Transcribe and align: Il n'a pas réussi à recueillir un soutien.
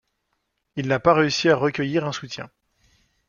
Il 0.77 0.87
n'a 0.87 0.99
pas 0.99 1.13
réussi 1.13 1.47
à 1.49 1.55
recueillir 1.55 2.07
un 2.07 2.11
soutien. 2.11 2.49